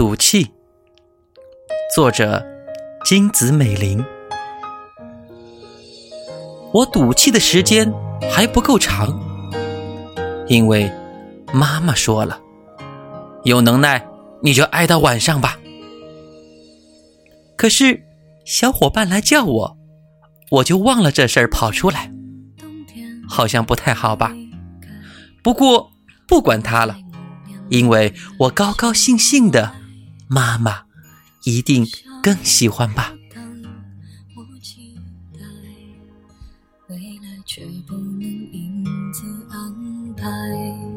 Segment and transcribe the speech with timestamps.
[0.00, 0.50] 赌气，
[1.94, 2.42] 作者
[3.04, 4.02] 金子美玲。
[6.72, 7.92] 我赌气的时间
[8.32, 9.20] 还不够长，
[10.48, 10.90] 因为
[11.52, 12.40] 妈妈说了，
[13.44, 14.02] 有能耐
[14.42, 15.58] 你就挨到晚上吧。
[17.54, 18.02] 可是
[18.46, 19.76] 小伙伴来叫我，
[20.50, 22.10] 我就忘了这事儿跑出来，
[23.28, 24.34] 好像不太好吧。
[25.42, 25.90] 不过
[26.26, 26.96] 不管他了。
[27.68, 29.74] 因为我高高兴兴的，
[30.32, 30.84] 妈妈
[31.42, 31.84] 一定
[32.22, 33.12] 更喜欢吧。
[36.86, 40.89] 未来却不能因此安排。